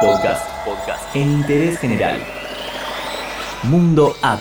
[0.00, 0.48] Podcast.
[0.64, 1.14] Podcast.
[1.14, 2.18] En interés general.
[3.64, 4.40] Mundo App.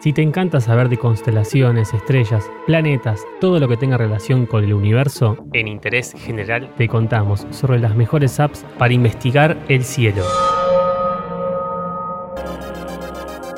[0.00, 4.74] Si te encanta saber de constelaciones, estrellas, planetas, todo lo que tenga relación con el
[4.74, 10.22] universo, en interés general te contamos sobre las mejores apps para investigar el cielo.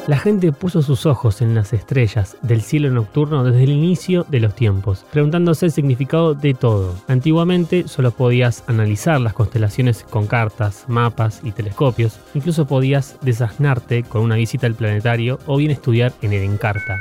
[0.07, 4.41] La gente puso sus ojos en las estrellas del cielo nocturno desde el inicio de
[4.41, 6.95] los tiempos, preguntándose el significado de todo.
[7.09, 14.23] Antiguamente solo podías analizar las constelaciones con cartas, mapas y telescopios, incluso podías desasnarte con
[14.23, 16.99] una visita al planetario o bien estudiar en el Encarta.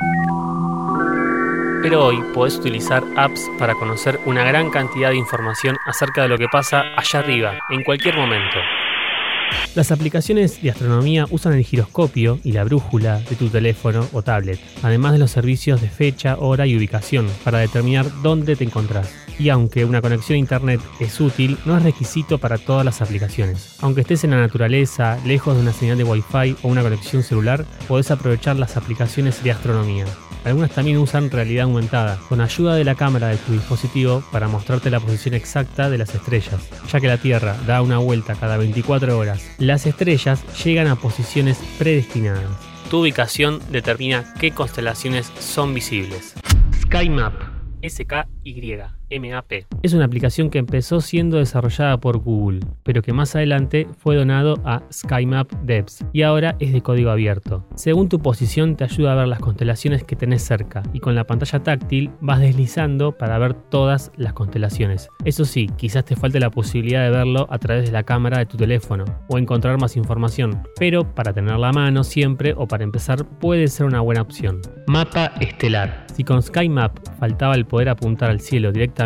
[1.82, 6.38] Pero hoy podés utilizar apps para conocer una gran cantidad de información acerca de lo
[6.38, 8.58] que pasa allá arriba, en cualquier momento.
[9.76, 14.60] Las aplicaciones de astronomía usan el giroscopio y la brújula de tu teléfono o tablet,
[14.82, 19.14] además de los servicios de fecha, hora y ubicación para determinar dónde te encontrás.
[19.38, 23.78] Y aunque una conexión a internet es útil, no es requisito para todas las aplicaciones.
[23.82, 27.64] Aunque estés en la naturaleza, lejos de una señal de Wi-Fi o una conexión celular,
[27.88, 30.06] podés aprovechar las aplicaciones de astronomía.
[30.48, 34.90] Algunas también usan realidad aumentada, con ayuda de la cámara de tu dispositivo para mostrarte
[34.90, 39.20] la posición exacta de las estrellas, ya que la Tierra da una vuelta cada 24
[39.20, 39.46] horas.
[39.58, 42.46] Las estrellas llegan a posiciones predestinadas.
[42.90, 46.34] Tu ubicación determina qué constelaciones son visibles.
[46.82, 47.34] SkyMap,
[47.86, 48.84] SKY.
[49.10, 49.66] MAP.
[49.84, 54.56] Es una aplicación que empezó siendo desarrollada por Google, pero que más adelante fue donado
[54.66, 57.66] a SkyMap Devs y ahora es de código abierto.
[57.76, 61.26] Según tu posición te ayuda a ver las constelaciones que tenés cerca y con la
[61.26, 65.10] pantalla táctil vas deslizando para ver todas las constelaciones.
[65.24, 68.46] Eso sí, quizás te falte la posibilidad de verlo a través de la cámara de
[68.46, 73.26] tu teléfono o encontrar más información, pero para tenerla a mano siempre o para empezar
[73.26, 74.62] puede ser una buena opción.
[74.88, 76.06] Mapa estelar.
[76.14, 78.97] Si con SkyMap faltaba el poder apuntar al cielo directamente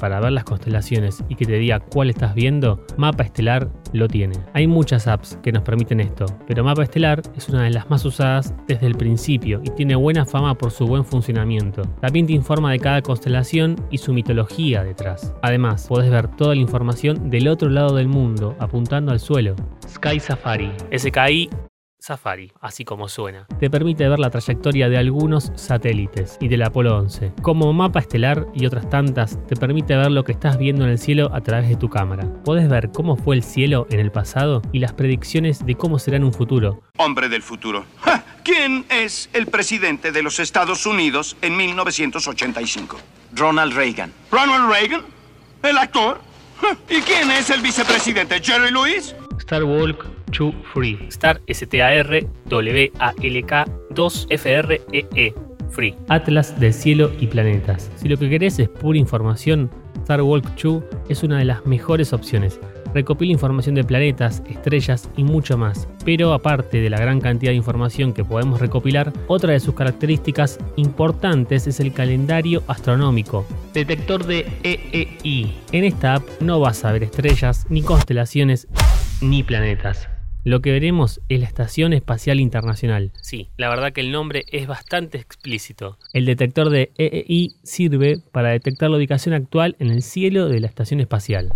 [0.00, 4.36] para ver las constelaciones y que te diga cuál estás viendo, Mapa Estelar lo tiene.
[4.52, 8.04] Hay muchas apps que nos permiten esto, pero Mapa Estelar es una de las más
[8.04, 11.82] usadas desde el principio y tiene buena fama por su buen funcionamiento.
[12.00, 15.34] También te informa de cada constelación y su mitología detrás.
[15.42, 19.56] Además, puedes ver toda la información del otro lado del mundo apuntando al suelo.
[19.86, 20.72] Sky Safari.
[20.96, 21.67] SKI
[21.98, 23.46] Safari, así como suena.
[23.58, 27.32] Te permite ver la trayectoria de algunos satélites y del Apolo 11.
[27.42, 30.98] Como mapa estelar y otras tantas, te permite ver lo que estás viendo en el
[30.98, 32.24] cielo a través de tu cámara.
[32.44, 36.16] Puedes ver cómo fue el cielo en el pasado y las predicciones de cómo será
[36.16, 36.82] en un futuro.
[36.98, 37.84] Hombre del futuro.
[38.44, 42.96] ¿Quién es el presidente de los Estados Unidos en 1985?
[43.34, 44.12] Ronald Reagan.
[44.30, 45.02] ¿Ronald Reagan?
[45.62, 46.20] ¿El actor?
[46.88, 48.40] ¿Y quién es el vicepresidente?
[48.40, 49.14] ¿Jerry Lewis?
[49.38, 50.98] Star Walk 2 Free.
[51.08, 55.34] Star S-T-A-R W-A-L-K 2 F-R-E-E.
[55.70, 55.94] Free.
[56.08, 57.90] Atlas del cielo y planetas.
[57.96, 59.70] Si lo que querés es pura información,
[60.02, 62.58] Star Walk 2 es una de las mejores opciones.
[62.94, 65.86] Recopila información de planetas, estrellas y mucho más.
[66.04, 70.58] Pero aparte de la gran cantidad de información que podemos recopilar, otra de sus características
[70.76, 73.44] importantes es el calendario astronómico.
[73.74, 75.54] Detector de EEI.
[75.72, 78.68] En esta app no vas a ver estrellas ni constelaciones
[79.20, 80.08] ni planetas.
[80.44, 83.12] Lo que veremos es la Estación Espacial Internacional.
[83.20, 85.98] Sí, la verdad que el nombre es bastante explícito.
[86.12, 90.68] El detector de EEI sirve para detectar la ubicación actual en el cielo de la
[90.68, 91.50] Estación Espacial.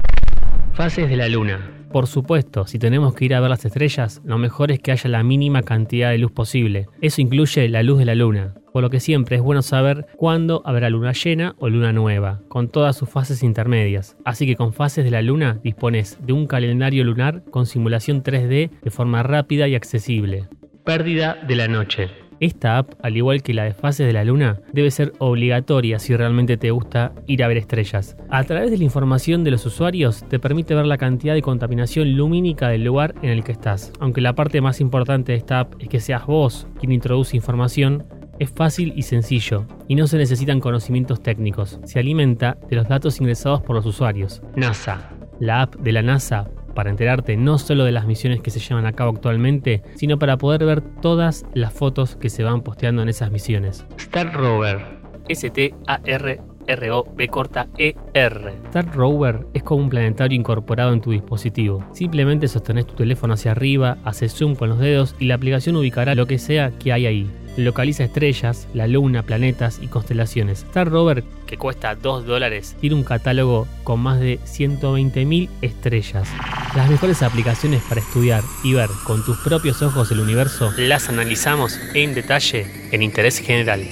[0.75, 1.87] Fases de la Luna.
[1.92, 5.10] Por supuesto, si tenemos que ir a ver las estrellas, lo mejor es que haya
[5.10, 6.87] la mínima cantidad de luz posible.
[7.03, 10.62] Eso incluye la luz de la Luna, por lo que siempre es bueno saber cuándo
[10.65, 14.16] habrá luna llena o luna nueva, con todas sus fases intermedias.
[14.25, 18.71] Así que con fases de la luna dispones de un calendario lunar con simulación 3D
[18.83, 20.49] de forma rápida y accesible.
[20.84, 22.10] Pérdida de la noche.
[22.43, 26.16] Esta app, al igual que la de fases de la luna, debe ser obligatoria si
[26.16, 28.16] realmente te gusta ir a ver estrellas.
[28.31, 32.16] A través de la información de los usuarios te permite ver la cantidad de contaminación
[32.16, 33.93] lumínica del lugar en el que estás.
[34.00, 38.06] Aunque la parte más importante de esta app es que seas vos quien introduce información,
[38.38, 41.78] es fácil y sencillo, y no se necesitan conocimientos técnicos.
[41.84, 44.43] Se alimenta de los datos ingresados por los usuarios.
[44.56, 45.10] NASA.
[45.41, 48.86] La app de la NASA para enterarte no solo de las misiones que se llevan
[48.86, 53.09] a cabo actualmente, sino para poder ver todas las fotos que se van posteando en
[53.09, 53.84] esas misiones.
[53.98, 55.03] Star Rover.
[55.28, 58.53] S-T-A-R R-O-B corta E-R.
[58.66, 61.84] Star Rover es como un planetario incorporado en tu dispositivo.
[61.92, 66.15] Simplemente sostenés tu teléfono hacia arriba, haces zoom con los dedos y la aplicación ubicará
[66.15, 67.30] lo que sea que hay ahí.
[67.57, 70.63] Localiza estrellas, la luna, planetas y constelaciones.
[70.63, 76.27] Star Rover, que cuesta 2 dólares, tiene un catálogo con más de 120.000 estrellas.
[76.75, 81.78] Las mejores aplicaciones para estudiar y ver con tus propios ojos el universo las analizamos
[81.95, 83.87] en detalle en Interés General.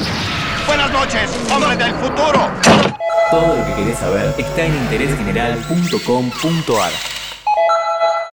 [0.67, 2.51] Buenas noches, hombre del futuro.
[3.31, 7.20] Todo lo que querés saber está en interésgeneral.com.ar.